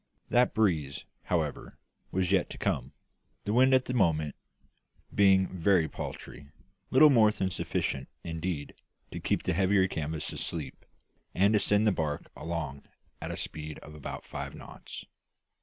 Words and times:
That 0.29 0.55
breeze, 0.55 1.05
however, 1.25 1.77
was 2.09 2.31
yet 2.31 2.49
to 2.49 2.57
come; 2.57 2.91
the 3.43 3.53
wind 3.53 3.71
at 3.75 3.85
the 3.85 3.93
moment 3.93 4.33
being 5.13 5.45
very 5.49 5.87
paltry 5.87 6.49
little 6.89 7.11
more 7.11 7.29
than 7.29 7.51
sufficient, 7.51 8.09
indeed, 8.23 8.73
to 9.11 9.19
keep 9.19 9.43
the 9.43 9.53
heavier 9.53 9.87
canvas 9.87 10.33
"asleep," 10.33 10.85
and 11.35 11.53
to 11.53 11.59
send 11.59 11.85
the 11.85 11.91
barque 11.91 12.31
along 12.35 12.81
at 13.21 13.29
a 13.29 13.37
speed 13.37 13.77
of 13.83 13.93
about 13.93 14.25
five 14.25 14.55
knots. 14.55 15.05